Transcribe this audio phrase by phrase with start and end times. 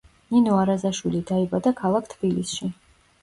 [0.35, 2.71] ნინო არაზაშვილი დაიბადა ქალაქ თბილისში.